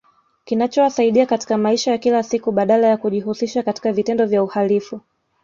Kinachowasaidia 0.45 1.25
katika 1.25 1.57
maisha 1.57 1.91
ya 1.91 1.97
kila 1.97 2.23
siku 2.23 2.51
badala 2.51 2.87
ya 2.87 2.97
kujihusisha 2.97 3.63
katika 3.63 3.93
vitendo 3.93 4.25
vya 4.25 4.43
uhalifu 4.43 5.01